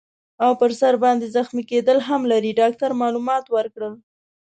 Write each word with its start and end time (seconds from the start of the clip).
او 0.43 0.51
پر 0.59 0.71
سر 0.79 0.93
باندي 1.03 1.27
زخمي 1.35 1.63
کیدل 1.71 1.99
هم 2.07 2.21
لري. 2.31 2.51
ډاکټر 2.61 2.89
معلومات 3.01 3.45
ورکړل. 3.55 3.93